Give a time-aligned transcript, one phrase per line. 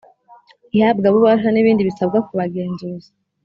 [0.77, 3.09] Ihabwabubasha n ibindi bisabwa ku bagenzuzi